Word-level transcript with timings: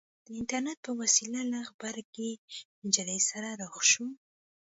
د 0.25 0.27
اينټرنېټ 0.37 0.77
په 0.85 0.91
وسيله 0.99 1.41
له 1.51 1.59
غبرګې 1.69 2.31
نجلۍ 2.83 3.19
سره 3.29 3.49
رخ 3.61 3.75
شو. 3.91 4.05